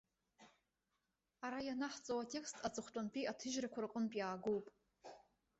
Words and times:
Ара 1.45 1.59
ианаҳҵо 1.67 2.13
атекст 2.17 2.55
аҵыхәтәантәи 2.67 3.29
аҭыжьрақәа 3.31 3.83
рҟынтә 3.85 4.15
иаагоуп. 4.17 4.65